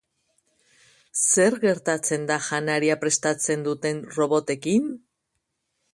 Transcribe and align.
Zer 1.25 1.57
gertatzen 1.65 2.25
da 2.33 2.39
janaria 2.47 2.97
prestatzen 3.05 3.69
duten 3.69 4.01
robotekin? 4.19 4.93